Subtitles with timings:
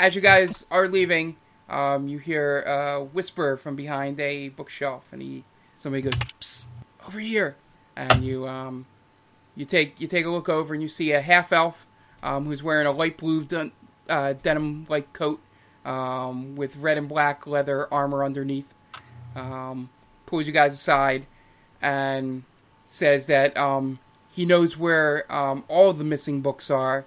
[0.00, 1.36] as you guys are leaving,
[1.68, 5.44] um, you hear a whisper from behind a bookshelf, and he
[5.76, 6.66] somebody goes, Psst,
[7.06, 7.56] "Over here,"
[7.94, 8.86] and you um,
[9.54, 11.86] you take you take a look over, and you see a half elf
[12.22, 13.72] um, who's wearing a light blue dun-
[14.08, 15.40] uh, denim like coat
[15.84, 18.72] um, with red and black leather armor underneath.
[19.36, 19.90] Um,
[20.26, 21.26] pulls you guys aside
[21.82, 22.44] and
[22.86, 24.00] says that um,
[24.32, 27.04] he knows where um, all the missing books are,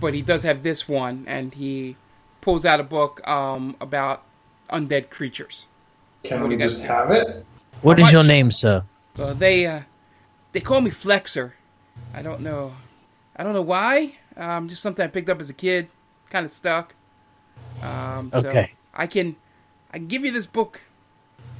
[0.00, 1.96] but he does have this one, and he
[2.40, 4.22] pulls out a book um, about
[4.70, 5.66] undead creatures.
[6.22, 6.90] Can What we just think?
[6.90, 7.44] have it?
[7.82, 8.82] What How is your name, sir?
[9.18, 9.80] Uh, they uh,
[10.52, 11.52] they call me Flexer.
[12.14, 12.74] I don't know.
[13.36, 14.16] I don't know why.
[14.36, 15.88] Um, just something I picked up as a kid.
[16.30, 16.94] Kind of stuck.
[17.82, 18.72] Um, so Okay.
[18.94, 19.36] I can
[19.92, 20.80] I can give you this book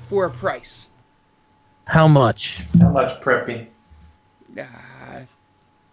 [0.02, 0.88] for a price.
[1.84, 2.64] How much?
[2.80, 3.66] How much preppy?
[4.58, 5.20] Uh,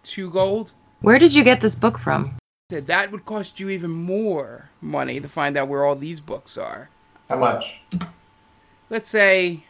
[0.02, 0.72] two gold.
[1.00, 2.34] Where did you get this book from?
[2.68, 6.58] Said that would cost you even more money to find out where all these books
[6.58, 6.88] are.
[7.28, 7.78] How much?
[8.90, 9.62] Let's say,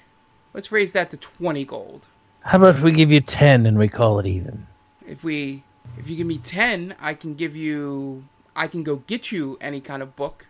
[0.54, 2.06] let's raise that to twenty gold.
[2.40, 4.66] How about if we give you ten and we call it even?
[5.06, 5.62] If we,
[5.98, 8.24] if you give me ten, I can give you,
[8.56, 10.46] I can go get you any kind of book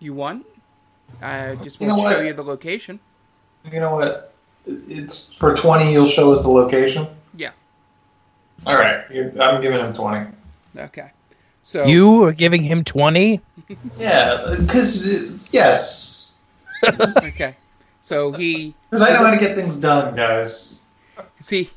[0.00, 0.46] you want.
[1.22, 2.98] I just You want know to show you the location.
[3.70, 4.32] You know what?
[4.66, 5.92] It's for twenty.
[5.92, 7.06] You'll show us the location.
[7.36, 7.52] Yeah.
[8.66, 9.04] All right.
[9.38, 10.28] I'm giving him twenty.
[10.76, 11.12] Okay.
[11.62, 13.40] So You are giving him twenty?
[13.96, 16.38] Yeah, because yes,
[16.84, 17.54] okay.
[18.02, 20.86] So he because I know how to get things done, guys.
[21.40, 21.70] see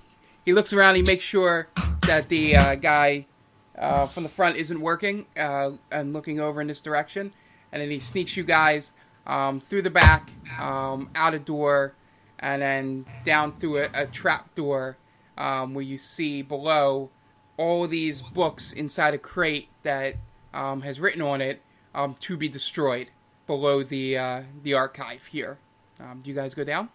[0.45, 0.95] he looks around.
[0.95, 1.67] He makes sure
[2.07, 3.27] that the uh, guy
[3.77, 7.31] uh, from the front isn't working uh, and looking over in this direction,
[7.71, 8.91] and then he sneaks you guys
[9.27, 11.93] um, through the back, um, out a door,
[12.39, 14.97] and then down through a, a trap door
[15.37, 17.09] um, where you see below
[17.57, 20.15] all these books inside a crate that
[20.53, 21.61] um, has written on it
[21.95, 23.09] um, to be destroyed
[23.47, 25.57] below the uh, the archive here.
[25.99, 26.89] Um, do you guys go down?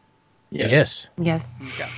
[0.51, 1.09] Yes.
[1.19, 1.55] Yes.
[1.63, 1.91] Okay.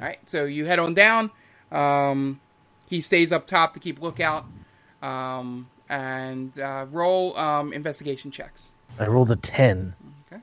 [0.00, 0.18] All right.
[0.26, 1.30] So you head on down.
[1.72, 2.40] Um,
[2.86, 4.44] he stays up top to keep lookout.
[5.02, 8.72] Um, and uh, roll um, investigation checks.
[8.98, 9.94] I rolled a ten.
[10.30, 10.42] Okay.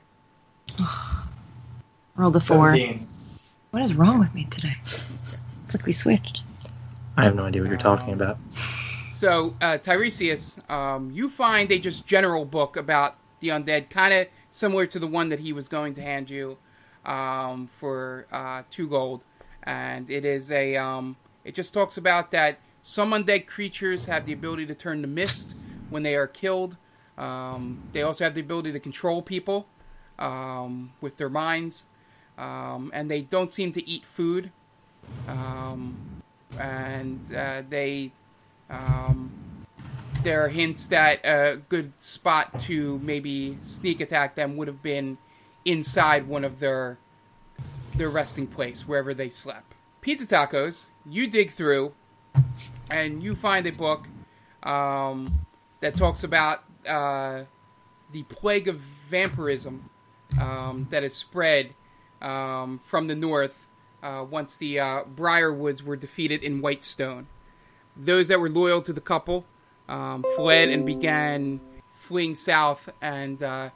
[2.16, 2.68] Rolled a four.
[2.68, 3.06] Seventeen.
[3.70, 4.74] What is wrong with me today?
[4.82, 6.42] It's like we switched.
[7.16, 8.38] I have no idea what you're talking about.
[9.12, 14.28] So uh, Tiresias, um, you find a just general book about the undead, kind of
[14.50, 16.58] similar to the one that he was going to hand you
[17.06, 19.24] um, for uh, two gold,
[19.62, 20.76] and it is a.
[20.76, 25.08] Um, it just talks about that some undead creatures have the ability to turn to
[25.08, 25.54] mist
[25.88, 26.76] when they are killed.
[27.16, 29.66] Um, they also have the ability to control people
[30.18, 31.86] um, with their minds,
[32.36, 34.50] um, and they don't seem to eat food.
[35.28, 36.15] Um,
[36.58, 38.10] and uh, they
[38.70, 39.30] um,
[40.22, 45.18] there are hints that a good spot to maybe sneak attack them would have been
[45.64, 46.98] inside one of their
[47.94, 49.72] their resting place, wherever they slept.
[50.00, 51.92] Pizza tacos, you dig through,
[52.90, 54.06] and you find a book
[54.62, 55.46] um,
[55.80, 57.42] that talks about uh,
[58.12, 58.76] the plague of
[59.08, 59.88] vampirism
[60.40, 61.72] um, that has spread
[62.20, 63.65] um, from the north
[64.06, 67.26] uh, once the uh, Briarwoods were defeated in Whitestone.
[67.96, 69.44] Those that were loyal to the couple
[69.88, 71.60] um, fled and began
[71.92, 73.70] fleeing south and uh,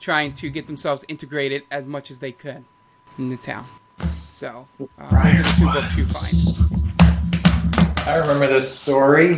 [0.00, 2.64] trying to get themselves integrated as much as they could
[3.18, 3.68] in the town.
[4.32, 4.66] So,
[4.98, 6.34] uh, those are the two books you find.
[8.08, 9.34] I remember this story.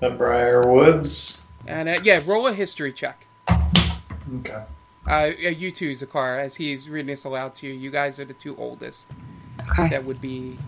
[0.00, 1.44] The Briarwoods.
[1.66, 3.24] And uh, yeah, roll a history check.
[3.48, 4.64] Okay.
[5.06, 7.72] Uh, you too, Zakar, as he's reading this aloud to you.
[7.74, 9.08] You guys are the two oldest.
[9.72, 9.88] Okay.
[9.88, 10.58] That would be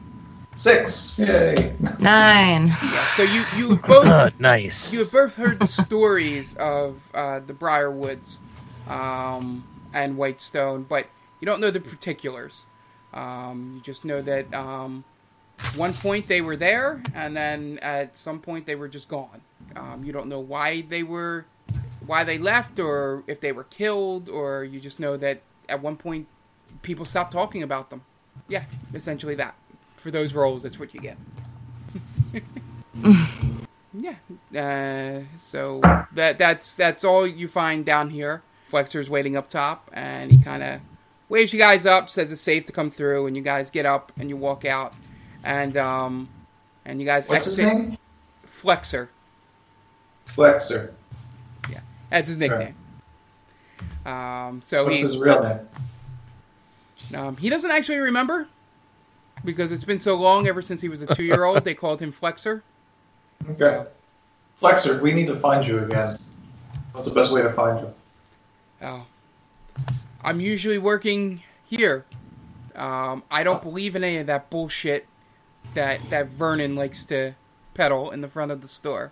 [0.57, 1.19] Six.
[1.19, 1.75] Yay.
[1.99, 2.69] Nine.
[2.69, 2.77] yeah.
[3.17, 4.93] So you you both Uh, nice.
[4.93, 8.39] you have both heard the stories of uh, the Briarwoods
[8.89, 11.09] um, and Whitestone, but
[11.41, 12.63] you don't know the particulars.
[13.13, 15.05] Um, you just know that um,
[15.77, 19.41] one point they were there, and then at some point they were just gone.
[19.75, 21.47] Um, you don't know why they were,
[22.07, 25.97] why they left, or if they were killed, or you just know that at one
[25.97, 26.27] point
[26.83, 28.03] people stopped talking about them.
[28.49, 29.55] Yeah, essentially that.
[29.97, 31.17] For those roles, that's what you get.
[33.97, 34.17] Yeah.
[34.53, 35.81] Uh, so
[36.13, 38.43] that that's that's all you find down here.
[38.71, 40.81] Flexer's waiting up top, and he kind of
[41.29, 44.11] waves you guys up, says it's safe to come through, and you guys get up
[44.19, 44.95] and you walk out,
[45.45, 46.29] and um,
[46.85, 47.77] and you guys What's his exit.
[47.79, 47.99] name?
[48.51, 49.09] Flexer,
[50.27, 50.93] Flexer.
[52.15, 52.77] That's his nickname.
[54.07, 57.19] Um, so What's he his real name?
[57.19, 58.47] um, he doesn't actually remember
[59.45, 61.65] because it's been so long ever since he was a two year old.
[61.65, 62.63] they called him Flexer.
[63.45, 63.55] Okay.
[63.55, 63.87] So,
[64.61, 66.17] Flexer, we need to find you again.
[66.93, 67.95] What's the best way to find you?
[68.81, 69.07] Oh,
[70.23, 72.05] I'm usually working here.
[72.77, 75.09] Um, I don't believe in any of that bullshit
[75.75, 77.35] that that Vernon likes to
[77.75, 79.11] peddle in the front of the store.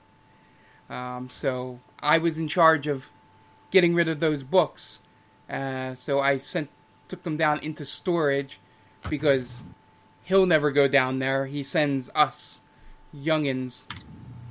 [0.88, 3.10] Um, so I was in charge of
[3.70, 4.98] getting rid of those books.
[5.48, 6.68] Uh, so I sent
[7.08, 8.58] took them down into storage
[9.10, 9.64] because
[10.24, 11.46] he'll never go down there.
[11.46, 12.62] He sends us
[13.14, 13.84] youngins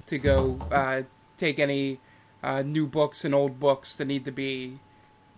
[0.06, 1.04] to go uh,
[1.38, 2.00] take any
[2.44, 4.80] uh, new books and old books that need to be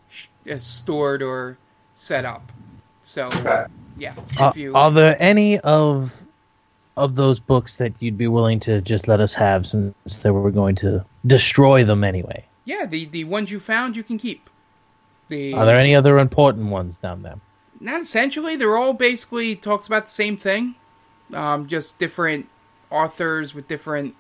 [0.10, 1.58] sh- uh, stored or
[1.96, 2.52] set up.
[3.02, 3.30] So
[3.98, 6.23] yeah, Are, you are there any of
[6.96, 10.52] of those books that you'd be willing to just let us have since they were
[10.52, 12.46] going to destroy them anyway?
[12.66, 14.50] yeah the the ones you found you can keep.
[15.30, 17.40] The Are there any other important ones down there?
[17.80, 20.76] not essentially they're all basically talks about the same thing
[21.34, 22.48] um, just different
[22.90, 24.16] authors with different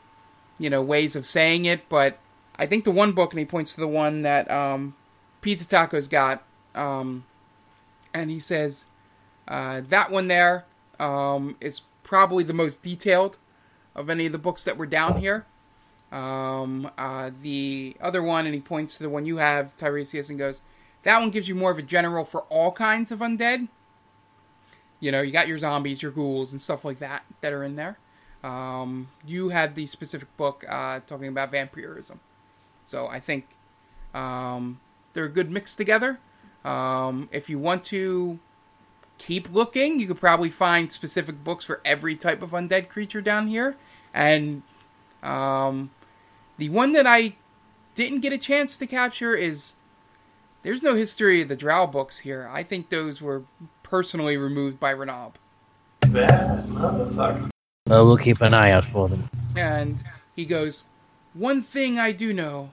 [0.59, 2.17] you know ways of saying it but
[2.57, 4.93] i think the one book and he points to the one that um,
[5.41, 6.43] pizza tacos got
[6.75, 7.23] um,
[8.13, 8.85] and he says
[9.47, 10.65] uh, that one there
[10.99, 11.81] um, is
[12.13, 13.37] probably the most detailed
[13.95, 15.45] of any of the books that were down here
[16.11, 20.37] um, uh, the other one and he points to the one you have tiresias and
[20.37, 20.61] goes
[21.03, 23.67] that one gives you more of a general for all kinds of undead.
[24.99, 27.75] You know, you got your zombies, your ghouls, and stuff like that that are in
[27.75, 27.97] there.
[28.43, 32.19] Um, you had the specific book uh, talking about vampirism.
[32.87, 33.47] So I think
[34.13, 34.79] um,
[35.13, 36.19] they're a good mix together.
[36.63, 38.39] Um, if you want to
[39.25, 43.47] keep looking, you could probably find specific books for every type of undead creature down
[43.47, 43.77] here.
[44.13, 44.63] And
[45.21, 45.91] um,
[46.57, 47.35] the one that I
[47.95, 49.75] didn't get a chance to capture is
[50.63, 52.49] there's no history of the Drow books here.
[52.51, 53.43] I think those were
[53.81, 55.35] personally removed by Renab.
[56.01, 57.49] That motherfucker.
[57.87, 59.29] Well, we'll keep an eye out for them.
[59.55, 60.03] And
[60.35, 60.83] he goes,
[61.33, 62.71] One thing I do know.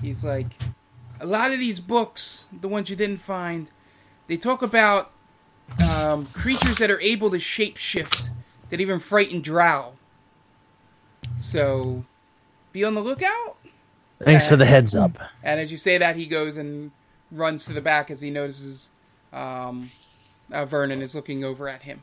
[0.00, 0.52] He's like,
[1.20, 3.66] A lot of these books, the ones you didn't find,
[4.28, 5.10] they talk about
[5.90, 8.30] um, creatures that are able to shapeshift,
[8.70, 9.94] that even frighten Drow.
[11.34, 12.04] So,
[12.72, 13.56] be on the lookout.
[14.24, 15.18] Thanks for the heads up.
[15.42, 16.90] And as you say that, he goes and
[17.30, 18.90] runs to the back as he notices
[19.32, 19.90] um,
[20.52, 22.02] uh, Vernon is looking over at him.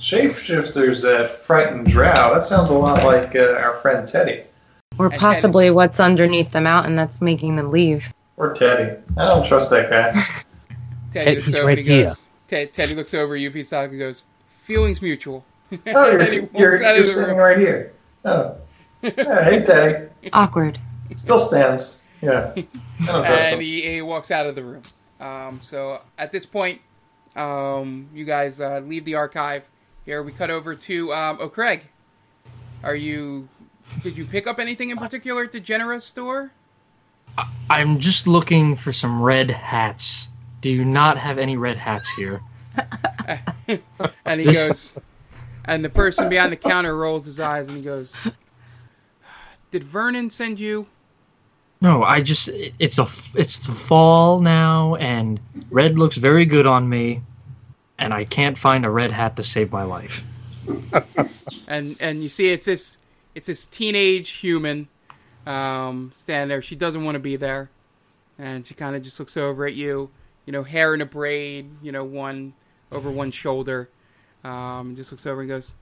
[0.00, 2.34] Shapeshifters that frighten drow.
[2.34, 4.42] That sounds a lot like uh, our friend Teddy.
[4.98, 8.12] Or possibly what's underneath the mountain that's making them leave.
[8.36, 8.96] Or Teddy.
[9.16, 10.42] I don't trust that guy.
[11.12, 12.04] Teddy Hey, looks he's over right and he here.
[12.06, 12.22] goes.
[12.48, 15.44] Ted, Teddy looks over at you, Pisaka, and goes, "Feelings mutual."
[15.86, 17.44] Oh, And he you're, you're, you're of the standing room.
[17.46, 17.92] right here.
[18.24, 18.56] Oh.
[19.02, 20.08] Yeah, hey, Teddy.
[20.32, 20.80] Awkward.
[21.16, 22.04] Still stands.
[22.22, 22.52] Yeah.
[22.56, 22.66] I
[23.06, 24.82] don't trust and he, he walks out of the room.
[25.20, 26.80] Um, so at this point,
[27.36, 29.64] um, you guys uh, leave the archive.
[30.04, 31.82] Here we cut over to um, oh Craig.
[32.82, 33.48] Are you?
[34.02, 36.50] Did you pick up anything in particular at the Genera store?
[37.68, 40.28] I'm just looking for some red hats.
[40.60, 42.40] Do you not have any red hats here?
[44.24, 44.96] And he goes,
[45.64, 48.16] and the person behind the counter rolls his eyes and he goes,
[49.70, 50.86] "Did Vernon send you?"
[51.80, 56.66] No, I just it's a f- it's the fall now, and red looks very good
[56.66, 57.22] on me,
[57.98, 60.24] and I can't find a red hat to save my life.
[61.68, 62.98] and and you see it's this
[63.34, 64.88] it's this teenage human
[65.46, 66.62] um, standing there.
[66.62, 67.70] She doesn't want to be there,
[68.38, 70.10] and she kind of just looks over at you.
[70.46, 71.70] You know, hair in a braid.
[71.82, 72.54] You know, one
[72.90, 73.88] over one shoulder.
[74.42, 75.74] Um, and just looks over and goes,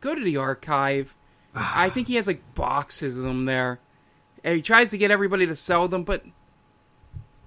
[0.00, 1.14] "Go to the archive.
[1.54, 3.78] I think he has like boxes of them there.
[4.44, 6.24] And he tries to get everybody to sell them, but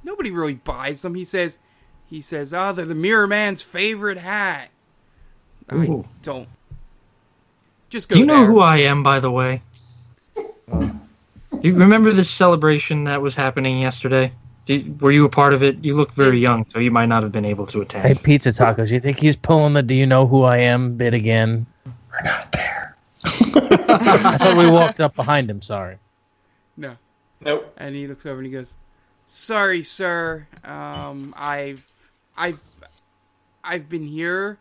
[0.03, 1.15] nobody really buys them.
[1.15, 1.59] He says."
[2.05, 4.71] He says, "Oh, they're the Mirror Man's favorite hat."
[5.69, 6.07] I Ooh.
[6.23, 6.49] don't.
[7.89, 8.45] Just go Do you know there.
[8.47, 9.61] who I am, by the way?
[10.35, 14.31] Do you remember this celebration that was happening yesterday?
[14.69, 15.83] Did, were you a part of it?
[15.83, 18.21] You look very young, so you might not have been able to Hey, attend.
[18.23, 21.65] Pizza Tacos, you think he's pulling the "Do you know who I am?" bit again?
[22.11, 22.95] We're not there.
[23.25, 25.63] I thought we walked up behind him.
[25.63, 25.97] Sorry.
[26.77, 26.97] No.
[27.41, 27.73] Nope.
[27.77, 28.75] And he looks over and he goes,
[29.23, 30.45] "Sorry, sir.
[30.63, 31.83] Um, I've,
[32.37, 32.61] I've,
[33.63, 34.59] I've been here,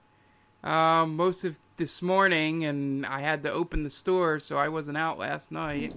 [0.65, 4.97] um, most of this morning, and I had to open the store, so I wasn't
[4.97, 5.91] out last night.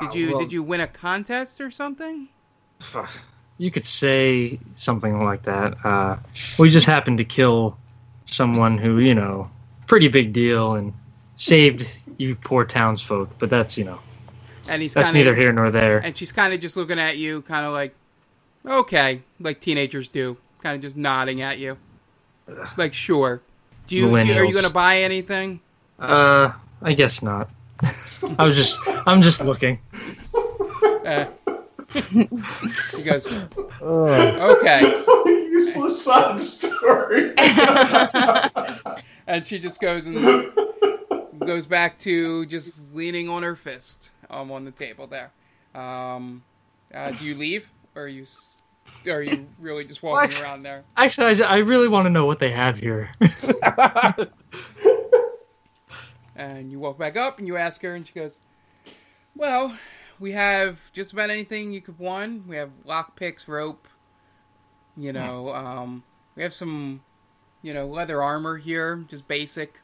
[0.00, 2.28] Did Oh, you, well- did you win a contest or something?
[3.58, 5.84] You could say something like that.
[5.84, 6.16] Uh,
[6.58, 7.76] we just happened to kill
[8.26, 9.50] someone who, you know,
[9.86, 10.92] pretty big deal and
[11.36, 13.30] saved you poor townsfolk.
[13.38, 13.98] But that's, you know,
[14.68, 15.98] And he's that's kinda, neither here nor there.
[15.98, 17.94] And she's kind of just looking at you, kind of like,
[18.64, 21.78] okay, like teenagers do, kind of just nodding at you,
[22.76, 23.40] like sure.
[23.86, 25.60] Do you, do you are you gonna buy anything?
[25.98, 27.50] Uh, I guess not.
[28.38, 29.78] I was just, I'm just looking.
[31.06, 31.26] Uh,
[31.94, 33.28] he goes,
[33.80, 35.04] Oh, okay.
[35.50, 37.32] Useless side story.
[39.26, 40.50] And she just goes and
[41.44, 45.32] goes back to just leaning on her fist um, on the table there.
[45.74, 46.42] Um,
[46.94, 47.70] uh, do you leave?
[47.94, 48.60] Or are you, s-
[49.06, 50.40] are you really just walking What?
[50.40, 50.84] around there?
[50.96, 53.10] Actually, I, I really want to know what they have here.
[56.36, 58.38] And you walk back up and you ask her, and she goes,
[59.34, 59.76] Well,
[60.20, 62.46] we have just about anything you could want.
[62.46, 63.86] We have lock picks, rope,
[64.96, 66.02] you know, um,
[66.34, 67.02] we have some,
[67.62, 69.80] you know, leather armor here, just basic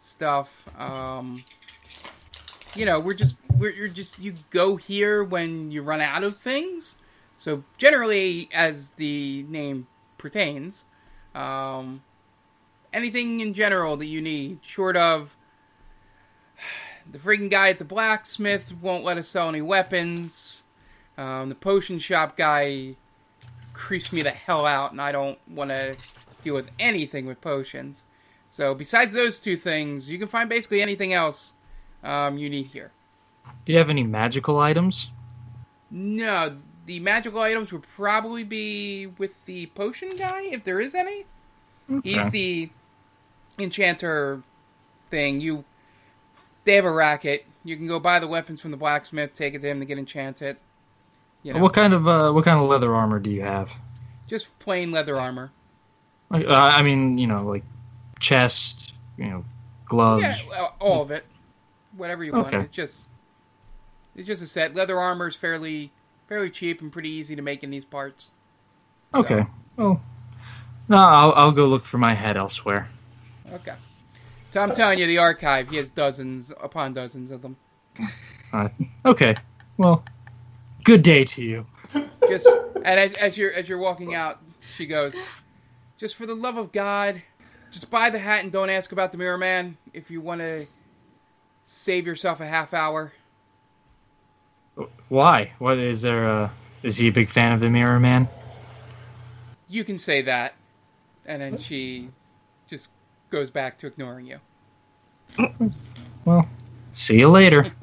[0.00, 0.68] stuff.
[0.78, 1.44] Um,
[2.74, 6.38] you know, we're just, we're you're just, you go here when you run out of
[6.38, 6.96] things.
[7.38, 10.84] So generally, as the name pertains,
[11.34, 12.02] um,
[12.92, 15.36] anything in general that you need, short of
[17.10, 20.62] the freaking guy at the blacksmith won't let us sell any weapons.
[21.18, 22.96] Um, the potion shop guy
[23.72, 25.96] creeps me the hell out, and I don't want to
[26.42, 28.04] deal with anything with potions.
[28.48, 31.54] So, besides those two things, you can find basically anything else
[32.02, 32.92] um, you need here.
[33.64, 35.10] Do you have any magical items?
[35.90, 36.56] No,
[36.86, 41.24] the magical items would probably be with the potion guy, if there is any.
[42.02, 42.70] He's the
[43.58, 44.42] enchanter
[45.10, 45.40] thing.
[45.40, 45.64] You,
[46.64, 47.44] they have a racket.
[47.64, 49.98] You can go buy the weapons from the blacksmith, take it to him to get
[49.98, 50.56] enchanted.
[51.42, 53.70] You know, What kind of, uh, what kind of leather armor do you have?
[54.28, 55.50] just plain leather armor.
[56.30, 57.64] Like, uh, I mean, you know, like
[58.18, 59.44] chest, you know,
[59.84, 60.22] gloves.
[60.22, 61.26] Yeah, all of it,
[61.96, 62.46] whatever you want.
[62.46, 62.60] Okay.
[62.60, 63.06] It's just,
[64.16, 64.74] it's just a set.
[64.74, 65.90] Leather armor is fairly,
[66.28, 68.30] fairly cheap and pretty easy to make in these parts.
[69.12, 69.44] So, Okay.
[69.76, 70.00] Well,
[70.88, 72.88] no, I'll, I'll go look for my head elsewhere.
[73.52, 73.74] Okay.
[74.52, 75.70] So I'm telling you, the archive.
[75.70, 77.56] He has dozens upon dozens of them.
[78.52, 78.68] Uh,
[79.06, 79.34] okay.
[79.78, 80.04] Well,
[80.84, 81.66] good day to you.
[82.28, 84.40] Just and as, as you're as you're walking out,
[84.76, 85.14] she goes,
[85.96, 87.22] "Just for the love of God,
[87.70, 90.66] just buy the hat and don't ask about the Mirror Man if you want to
[91.64, 93.14] save yourself a half hour."
[95.08, 95.52] Why?
[95.60, 96.28] What is there?
[96.28, 96.50] Uh,
[96.82, 98.28] is he a big fan of the Mirror Man?
[99.66, 100.52] You can say that,
[101.24, 102.10] and then she
[102.66, 102.90] just
[103.32, 104.38] goes back to ignoring you.
[106.24, 106.48] Well,
[106.92, 107.72] see you later.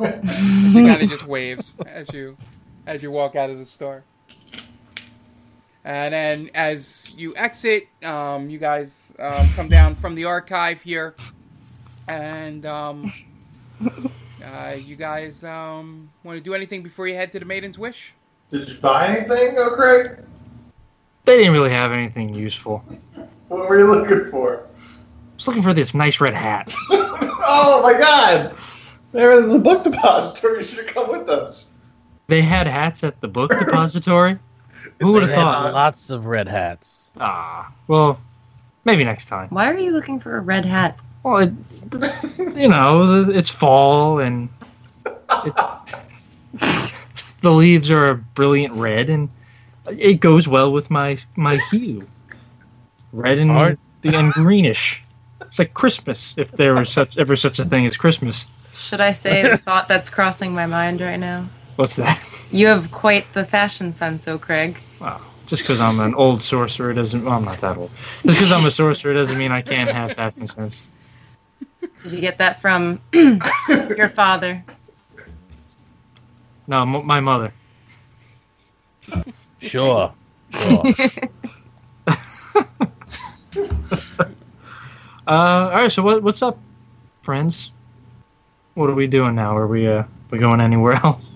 [0.00, 2.36] She kind of just waves as you
[2.86, 4.02] as you walk out of the store.
[5.84, 11.14] And then as you exit, um, you guys um, come down from the archive here,
[12.08, 13.12] and um,
[14.44, 18.14] uh, you guys um, want to do anything before you head to the Maiden's Wish?
[18.48, 20.24] Did you buy anything, oh Craig?
[21.26, 22.82] They didn't really have anything useful.
[23.50, 24.58] What were you looking for?
[24.58, 26.72] I was looking for this nice red hat.
[26.90, 28.54] oh my god!
[29.10, 30.58] They were in the book depository.
[30.58, 31.74] You should have come with us.
[32.28, 34.38] They had hats at the book depository.
[35.00, 35.74] Who would have thought?
[35.74, 37.10] lots of red hats.
[37.18, 38.20] Ah, well,
[38.84, 39.48] maybe next time.
[39.48, 40.96] Why are you looking for a red hat?
[41.24, 41.52] Well, it,
[42.54, 44.48] you know, it's fall and
[45.44, 45.54] it,
[47.42, 49.28] the leaves are a brilliant red, and
[49.88, 52.06] it goes well with my my hue,
[53.12, 53.78] red and Art.
[54.02, 55.02] the and greenish.
[55.40, 58.46] It's like Christmas, if there was such ever such a thing as Christmas.
[58.74, 61.48] Should I say the thought that's crossing my mind right now?
[61.76, 62.22] What's that?
[62.50, 64.78] You have quite the fashion sense, oh Craig.
[65.00, 65.20] Wow.
[65.46, 67.24] Just because I'm an old sorcerer doesn't.
[67.24, 67.90] Well, I'm not that old.
[68.24, 70.86] Just because I'm a sorcerer doesn't mean I can't have fashion sense.
[72.02, 73.00] Did you get that from
[73.68, 74.64] your father?
[76.68, 77.52] No, m- my mother.
[79.58, 80.14] Sure.
[80.54, 80.84] sure.
[85.30, 85.92] Uh, all right.
[85.92, 86.58] So what what's up,
[87.22, 87.70] friends?
[88.74, 89.56] What are we doing now?
[89.56, 91.30] Are we uh we going anywhere else?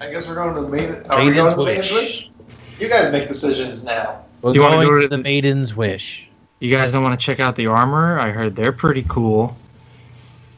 [0.00, 1.02] I guess we're going to the maiden.
[1.10, 1.92] Are we Maiden's going to the Maiden's Wish.
[1.92, 2.30] Wish?
[2.78, 4.22] You guys make decisions now.
[4.42, 6.28] We're Do you wanna go to to the the- Maiden's Wish.
[6.60, 8.18] You guys don't want to check out the armor?
[8.18, 9.56] I heard they're pretty cool.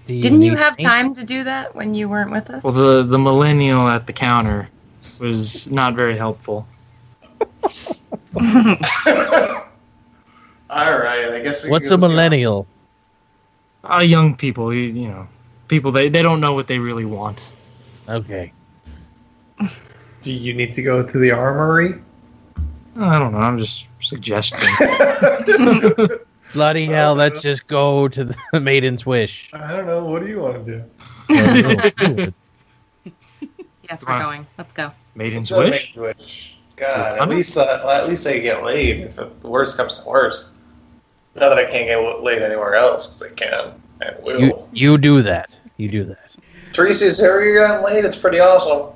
[0.06, 0.86] Do you Didn't you have paint?
[0.88, 2.62] time to do that when you weren't with us?
[2.62, 4.68] Well, the the millennial at the counter
[5.18, 6.66] was not very helpful.
[10.76, 11.71] All right, I guess we.
[11.71, 12.66] What's a the- millennial?
[13.88, 15.26] Uh, young people, you, you know,
[15.68, 17.50] people they they don't know what they really want.
[18.09, 18.52] Okay.
[20.23, 21.95] Do you need to go to the armory?
[22.99, 23.38] I don't know.
[23.38, 24.68] I'm just suggesting.
[26.52, 29.50] Bloody hell, let's just go to the Maiden's Wish.
[29.52, 30.04] I don't know.
[30.04, 30.85] What do you want to do?
[33.88, 34.23] yes, we're Wow.
[34.30, 34.47] going.
[34.59, 34.90] Let's go.
[35.14, 35.97] Maiden's wish.
[35.97, 36.59] Maiden's Wish.
[36.76, 39.00] God, at least uh, well, at least they get laid.
[39.00, 40.50] If the worst comes to worst.
[41.38, 44.40] Not that I can't get laid anywhere else, because I can and will.
[44.40, 45.57] You you do that.
[45.76, 46.31] you do that.
[46.73, 48.05] Teresa, is there you got laid?
[48.05, 48.71] That's pretty awesome.
[48.71, 48.95] All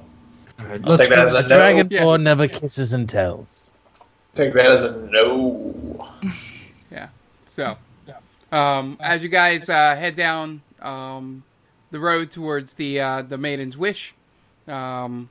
[0.67, 1.39] right, I'll let's take that as go.
[1.39, 1.57] a The no.
[1.59, 2.17] Dragonborn Yeah.
[2.25, 3.71] never kisses and tells.
[4.35, 6.09] Take that as a no.
[6.91, 7.09] Yeah.
[7.47, 7.77] So,
[8.51, 11.45] um, as you guys uh, head down um,
[11.93, 14.13] the road towards the uh, the Maiden's Wish,
[14.67, 15.29] um,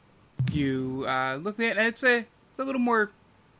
[0.51, 3.11] you uh, look at it, and it's a it's a little more,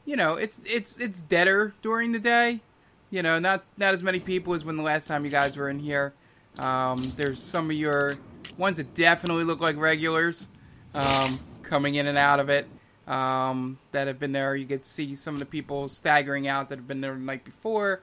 [0.06, 2.62] you know, it's it's it's deader during the day.
[3.11, 5.69] You know, not not as many people as when the last time you guys were
[5.69, 6.13] in here.
[6.57, 8.15] Um, there's some of your
[8.57, 10.47] ones that definitely look like regulars
[10.93, 12.67] um, coming in and out of it
[13.07, 14.55] um, that have been there.
[14.55, 17.43] You could see some of the people staggering out that have been there the night
[17.45, 18.01] before.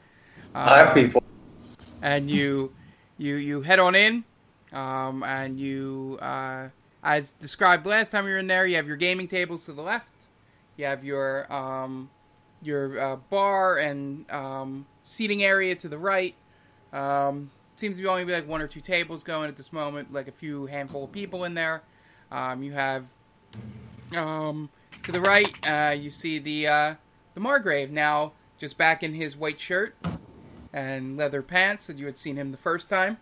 [0.54, 1.22] Hi, Um, people.
[2.02, 2.72] and you
[3.18, 4.24] you you head on in
[4.72, 6.68] um, and you uh,
[7.02, 9.82] as described last time you were in there you have your gaming tables to the
[9.82, 10.26] left
[10.76, 12.10] you have your um,
[12.62, 16.34] your uh, bar and um, seating area to the right
[16.92, 20.12] um, seems to be only be like one or two tables going at this moment
[20.12, 21.82] like a few handful of people in there
[22.30, 23.04] um, you have
[24.16, 24.68] um,
[25.02, 26.94] to the right uh, you see the uh,
[27.34, 29.94] the margrave now just back in his white shirt
[30.72, 33.18] and leather pants that you had seen him the first time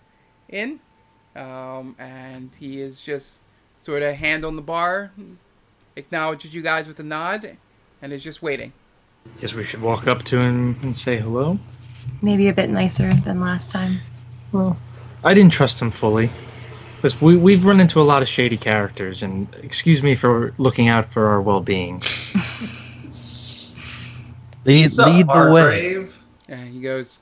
[0.49, 0.81] in.
[1.37, 3.43] Um, and he is just
[3.79, 5.13] sort of hand on the bar,
[5.97, 7.57] acknowledges you guys with a nod,
[8.03, 8.73] and is just waiting.
[9.41, 11.59] Guess we should walk up to him and say hello.
[12.23, 14.01] Maybe a bit nicer than last time.
[14.53, 14.79] Well,
[15.23, 16.31] I didn't trust him fully.
[16.97, 20.89] Because we, we've run into a lot of shady characters, and excuse me for looking
[20.89, 22.01] out for our well being.
[24.65, 25.61] Lead, lead the way.
[25.61, 26.25] Hargrave?
[26.49, 27.21] And he goes,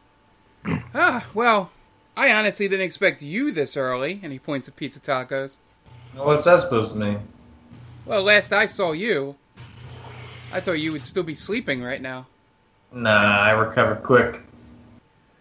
[0.94, 1.72] Ah, well,
[2.16, 4.20] I honestly didn't expect you this early.
[4.22, 5.56] And he points at pizza tacos.
[6.14, 7.20] What's that supposed to mean?
[8.06, 9.36] Well, last I saw you,
[10.52, 12.26] I thought you would still be sleeping right now.
[12.92, 13.10] Nah,
[13.40, 14.40] I recovered quick.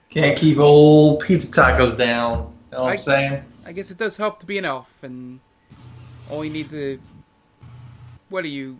[0.10, 2.54] Can't keep old pizza tacos down.
[2.71, 3.43] You know what I- I'm saying?
[3.65, 5.39] I guess it does help to be an elf, and
[6.30, 7.00] only need to.
[8.30, 8.80] What do you?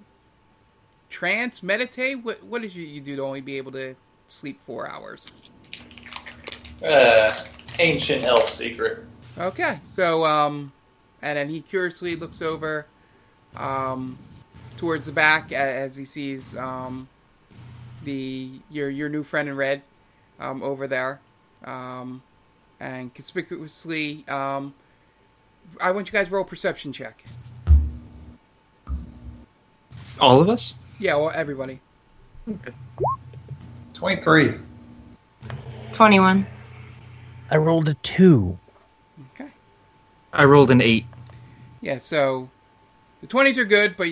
[1.10, 2.24] Trance, meditate.
[2.24, 3.96] What what is you you do to only be able to
[4.28, 5.30] sleep four hours?
[6.84, 7.34] Uh,
[7.80, 9.06] ancient elf secret.
[9.38, 10.72] Okay, so um,
[11.22, 12.88] and then he curiously looks over,
[13.56, 14.17] um,
[14.82, 17.08] towards the back as he sees um,
[18.04, 19.84] the your your new friend in red,
[20.39, 21.20] um, over there,
[21.63, 22.24] um,
[22.80, 24.74] and conspicuously um,
[25.80, 27.24] I want you guys to roll a perception check.
[30.20, 30.74] All of us?
[30.98, 31.80] Yeah, well, everybody.
[33.94, 34.56] 23.
[35.91, 36.48] 21.
[37.52, 38.58] I rolled a two.
[39.36, 39.52] Okay.
[40.34, 41.06] I rolled an 8.
[41.82, 42.50] Yeah, so
[43.22, 44.08] the 20s are good, but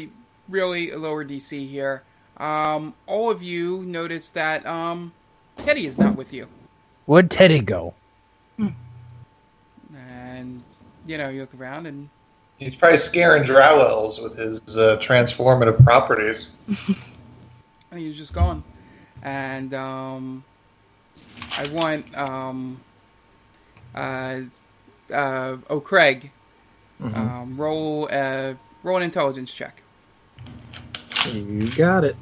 [0.49, 2.03] really a lower DC here.
[2.38, 5.13] Um, all of you notice that um,
[5.57, 6.47] Teddy is not with you.
[7.05, 7.93] Where'd Teddy go?
[9.95, 10.63] And,
[11.05, 12.09] you know, you look around and
[12.59, 16.49] He's probably scaring drow elves with his uh, transformative properties.
[17.91, 18.63] and he's just gone.
[19.21, 20.43] And um,
[21.57, 22.81] I want um,
[23.95, 24.41] uh,
[25.12, 26.31] uh, O'Craig
[27.01, 29.81] um, roll uh, roll an intelligence check.
[31.27, 32.15] You got it.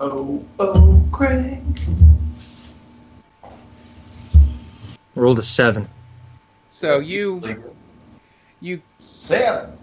[0.00, 1.62] Oh, oh, Craig.
[5.14, 5.88] Rolled a 7.
[6.70, 7.40] So you
[8.60, 9.78] you Sam.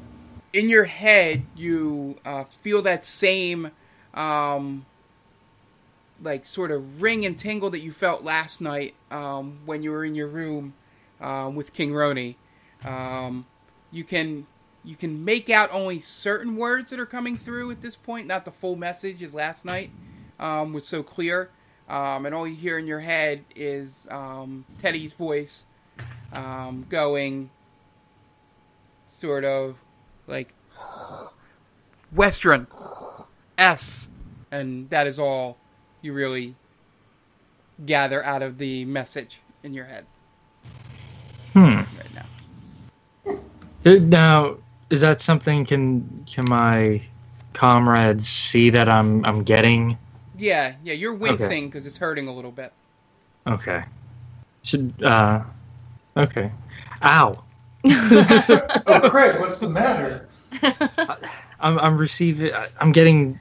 [0.51, 3.71] in your head you uh, feel that same
[4.13, 4.85] um,
[6.21, 10.03] like sort of ring and tingle that you felt last night um, when you were
[10.03, 10.73] in your room
[11.21, 12.35] um, with King Roni.
[12.83, 13.45] Um,
[13.91, 14.47] you can
[14.83, 18.45] you can make out only certain words that are coming through at this point, not
[18.45, 19.91] the full message as last night
[20.39, 21.49] um, was so clear.
[21.89, 25.65] Um, and all you hear in your head is um, Teddy's voice
[26.33, 27.49] um, going
[29.07, 29.75] sort of
[30.25, 30.53] like
[32.11, 32.67] Western
[33.57, 34.07] S,
[34.51, 35.57] and that is all
[36.01, 36.55] you really
[37.85, 40.05] gather out of the message in your head
[41.53, 41.81] Hmm.
[41.81, 43.35] right now.
[43.85, 44.57] Uh, Now,
[44.91, 47.01] is that something can can my
[47.53, 49.97] comrades see that I'm I'm getting?
[50.37, 52.73] Yeah, yeah, you're wincing because it's hurting a little bit.
[53.47, 53.83] Okay.
[54.63, 55.41] Should uh
[56.17, 56.51] okay.
[57.03, 57.43] Ow.
[58.87, 60.27] Oh, Craig, what's the matter?
[61.59, 63.39] I'm I'm receiving I'm getting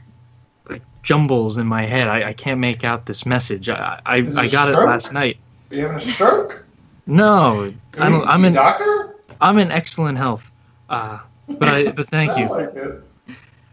[0.69, 2.07] like jumbles in my head.
[2.09, 3.69] I, I can't make out this message.
[3.69, 5.39] I I, I got it last night.
[5.71, 6.65] Are you having a stroke?
[7.07, 9.17] No, Do I don't I'm see in doctor?
[9.41, 10.53] I'm in excellent health.
[10.89, 11.19] Uh,
[11.59, 12.49] but I but thank you.
[12.49, 13.03] Like it.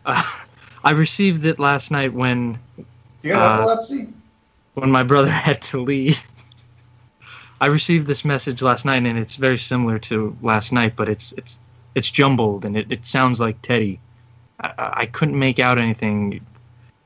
[0.05, 0.23] Uh,
[0.83, 2.85] I received it last night when Do
[3.23, 4.07] you have Uh, epilepsy?
[4.75, 6.21] when my brother had to leave.
[7.59, 11.33] I received this message last night, and it's very similar to last night, but it's
[11.37, 11.57] it's
[11.95, 13.99] it's jumbled and it, it sounds like Teddy.
[14.59, 16.39] I, I couldn't make out anything.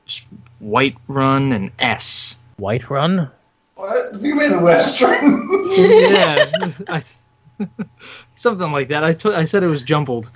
[0.04, 0.26] Just
[0.58, 2.36] White Run and S.
[2.56, 3.30] White Run.
[3.76, 4.20] What?
[4.20, 5.48] You made a western?
[5.70, 6.44] yeah,
[6.88, 7.02] I,
[8.36, 9.04] something like that.
[9.04, 10.30] I t- I said it was jumbled.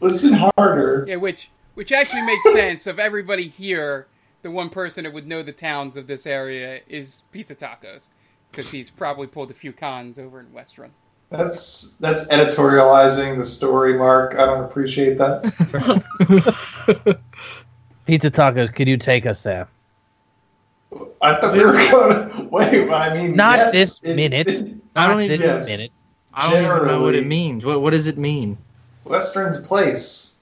[0.00, 1.04] Listen harder.
[1.08, 2.86] Yeah, which which actually makes sense.
[2.86, 4.06] Of everybody here,
[4.42, 8.08] the one person that would know the towns of this area is Pizza Tacos,
[8.50, 10.90] because he's probably pulled a few cons over in West Run.
[11.30, 14.34] That's that's editorializing the story, Mark.
[14.36, 15.42] I don't appreciate that.
[18.06, 19.68] Pizza Tacos, could you take us there?
[21.20, 22.88] I thought we were going to wait.
[22.90, 24.48] I mean, Not yes, this it- minute.
[24.48, 25.68] it- I don't Not even this Yes.
[25.68, 25.90] minute.
[26.38, 27.64] I don't even know what it means.
[27.64, 28.56] What what does it mean?
[29.04, 30.38] Western's place.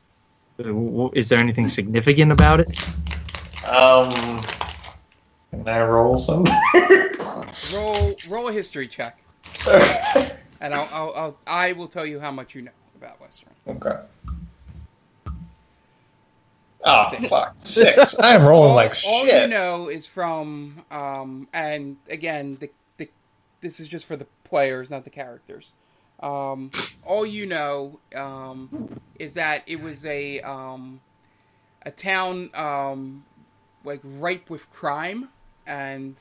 [0.62, 2.68] Uh, Is there anything significant about it?
[3.66, 4.11] Um,
[5.50, 6.54] can I roll something?
[7.72, 9.18] Roll roll a history check,
[10.61, 13.48] and I'll, I'll, I'll I will tell you how much you know about Western.
[13.66, 13.98] Okay.
[16.85, 17.26] Oh Six.
[17.26, 17.54] fuck!
[17.59, 18.14] Six.
[18.20, 23.09] I'm rolling all, like all you know is from um and again the, the
[23.62, 25.72] this is just for the players not the characters
[26.20, 26.70] um
[27.05, 31.00] all you know um is that it was a um
[31.83, 33.24] a town um
[33.85, 35.29] like ripe with crime
[35.66, 36.16] and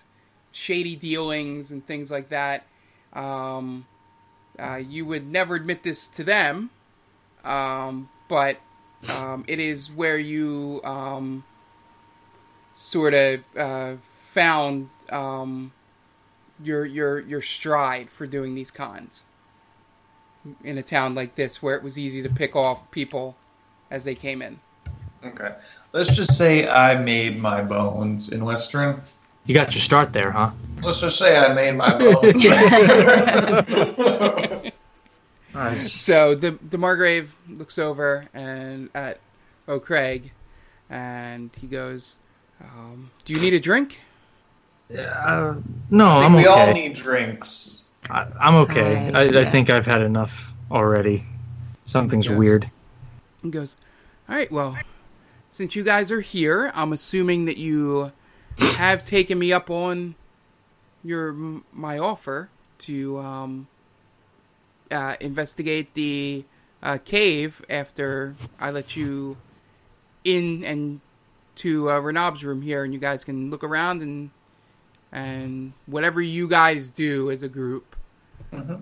[0.52, 2.66] shady dealings and things like that.
[3.14, 3.86] Um
[4.58, 6.70] uh, you would never admit this to them
[7.44, 8.58] um but
[9.48, 10.82] it is where you
[12.76, 13.96] sort of uh,
[14.32, 14.90] found
[16.64, 19.24] your your your stride for doing these cons
[20.64, 23.36] in a town like this, where it was easy to pick off people
[23.92, 24.60] as they came in.
[25.24, 25.54] Okay.
[25.92, 29.02] Let's just say I made my bones in Western.
[29.46, 30.52] You got your start there, huh?
[30.82, 32.44] Let's just say I made my bones.
[35.56, 35.94] Nice.
[35.94, 39.20] So the the Margrave looks over and at
[39.70, 40.32] O'Craig,
[40.90, 42.18] and he goes,
[42.60, 44.00] um, "Do you need a drink?"
[44.92, 45.56] Uh,
[45.90, 47.85] no, I think I'm we all need drinks.
[48.10, 49.12] I, I'm okay.
[49.14, 49.50] I, I yeah.
[49.52, 51.26] think I've had enough already.
[51.86, 52.38] Something's Yes.
[52.38, 52.70] weird.
[53.44, 53.78] He goes,
[54.28, 54.78] "All right, well,
[55.50, 58.12] since you guys are here, I'm assuming that you
[58.78, 60.16] have taken me up on
[61.04, 61.34] your
[61.72, 63.68] my offer to um,
[64.92, 66.44] uh, investigate the
[66.82, 69.38] uh, cave after I let you
[70.24, 71.02] in and
[71.58, 74.30] to uh, Renab's room here, and you guys can look around and
[75.12, 77.96] and whatever you guys do as a group.
[78.54, 78.76] Mm-hmm.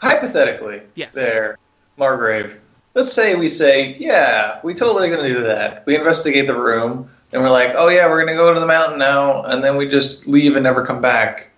[0.00, 1.14] Hypothetically, Yes.
[1.14, 1.58] there,
[1.96, 2.58] Margrave.
[2.94, 5.84] Let's say we say, yeah, we totally gonna do that.
[5.86, 8.98] We investigate the room, and we're like, oh yeah, we're gonna go to the mountain
[8.98, 11.50] now, and then we just leave and never come back.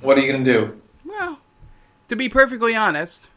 [0.00, 0.80] What are you gonna do?
[1.04, 1.38] Well,
[2.08, 3.30] to be perfectly honest,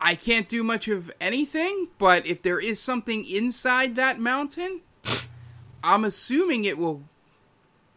[0.00, 4.80] I can't do much of anything, but if there is something inside that mountain,
[5.84, 7.02] I'm assuming it will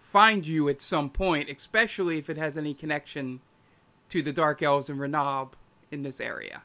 [0.10, 3.40] find you at some point, especially if it has any connection
[4.10, 5.50] to the Dark Elves and Renab
[5.92, 6.64] in this area.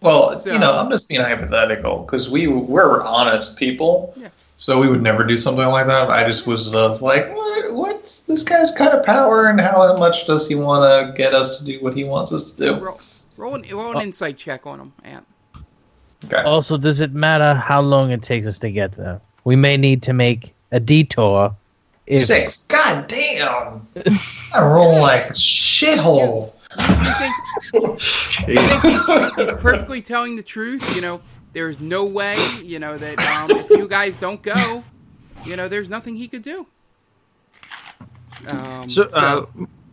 [0.00, 4.12] Well, So- you know, I'm just being hypothetical because we we're honest people.
[4.16, 4.28] Yeah.
[4.56, 6.10] So we would never do something like that.
[6.10, 7.74] I just was uh, like, what?
[7.74, 11.58] What's this guy's kind of power, and how much does he want to get us
[11.58, 12.84] to do what he wants us to do?
[12.84, 13.00] Roll,
[13.36, 15.26] roll an, roll an insight check on him, Ant.
[16.26, 16.42] Okay.
[16.42, 19.20] Also, does it matter how long it takes us to get there?
[19.44, 21.54] We may need to make a detour.
[22.06, 22.64] If, Six.
[22.64, 23.86] God damn!
[24.52, 26.52] I roll like a shithole.
[26.76, 27.34] You think
[28.46, 30.94] I think he's, he's perfectly telling the truth.
[30.94, 31.20] You know,
[31.54, 34.84] there's no way, you know, that um, if you guys don't go,
[35.46, 36.66] you know, there's nothing he could do.
[38.46, 39.46] Um, So, uh,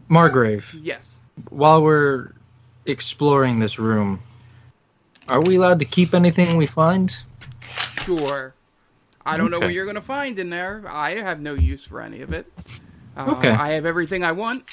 [0.09, 2.33] Margrave, yes, while we're
[2.85, 4.19] exploring this room,
[5.29, 7.15] are we allowed to keep anything we find?
[8.03, 8.53] sure.
[9.25, 10.83] I don't know what you're going to find in there.
[10.87, 12.45] I have no use for any of it.
[13.15, 13.49] Um, Okay.
[13.49, 14.63] I have everything I want.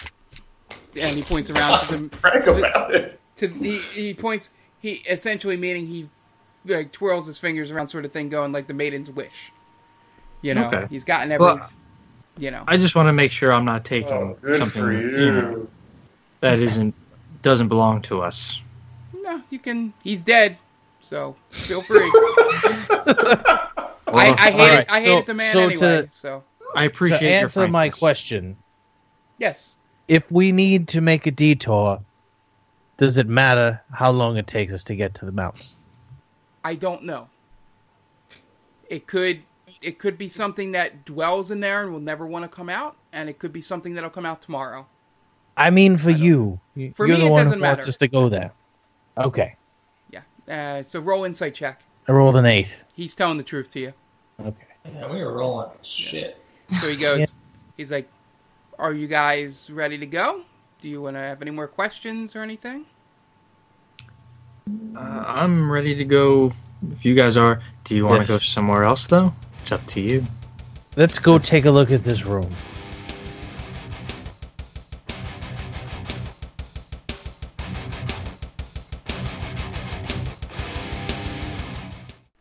[0.97, 3.21] And he points around to the Frank to the- about it.
[3.37, 6.09] to he, he points he essentially meaning he
[6.65, 9.53] like twirls his fingers around sort of thing going like the maiden's wish
[10.43, 10.87] you know Okay.
[10.91, 11.69] he's gotten every Well,
[12.39, 14.93] you know I just want to make sure I'm not taking Oh, good something for
[14.93, 15.69] you know,
[16.41, 16.95] that isn't
[17.43, 18.61] doesn't belong to us.
[19.23, 20.59] no you can he's dead
[21.01, 23.68] so feel free Well,
[24.15, 26.45] I, I hate alright, it I hate so- the man so anyway to- so
[26.75, 28.57] I appreciate to your answer my question,
[29.39, 29.77] yes
[30.09, 32.01] if we need to make a detour,
[32.97, 35.67] does it matter how long it takes us to get to the mountain?
[36.65, 37.29] I don't know
[38.89, 39.43] it could
[39.83, 42.97] it could be something that dwells in there and will never want to come out
[43.13, 44.87] and it could be something that'll come out tomorrow
[45.57, 46.61] I mean, for I you.
[46.77, 47.89] You- For You're me, the it one doesn't wants matter.
[47.89, 48.53] us to go there.
[49.17, 49.57] Okay.
[50.13, 50.21] Yeah.
[50.49, 51.83] Uh, so roll insight check.
[52.09, 52.75] I rolled an eight.
[52.95, 53.93] He's telling the truth to you.
[54.41, 54.55] Okay.
[54.95, 56.43] Yeah, we were rolling shit.
[56.81, 57.27] So he goes, Yeah.
[57.77, 58.09] he's like,
[58.79, 60.43] "Are you guys ready to go?
[60.81, 62.87] Do you want to have any more questions or anything?"
[64.97, 66.53] Uh, I'm ready to go.
[66.93, 68.27] If you guys are, do you want Yes.
[68.29, 69.35] to go somewhere else though?
[69.61, 70.25] It's up to you.
[70.97, 72.55] Let's go take a look at this room.